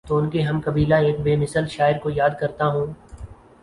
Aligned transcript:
تو 0.07 0.17
ان 0.17 0.29
کے 0.29 0.41
ہم 0.41 0.59
قبیلہ 0.65 0.95
ایک 1.05 1.19
بے 1.19 1.35
مثل 1.35 1.67
شاعرکو 1.67 2.09
یا 2.09 2.27
دکرتا 2.27 2.65
ہوں۔ 2.67 2.93